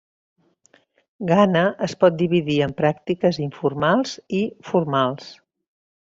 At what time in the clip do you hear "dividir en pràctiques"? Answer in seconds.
2.21-3.39